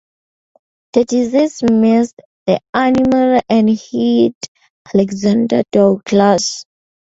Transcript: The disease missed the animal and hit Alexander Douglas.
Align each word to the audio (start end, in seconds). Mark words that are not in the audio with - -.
The 0.93 1.05
disease 1.05 1.61
missed 1.61 2.19
the 2.47 2.59
animal 2.73 3.39
and 3.47 3.69
hit 3.69 4.33
Alexander 4.95 5.61
Douglas. 5.71 6.65